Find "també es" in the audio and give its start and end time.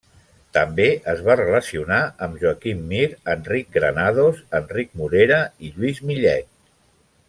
0.57-1.19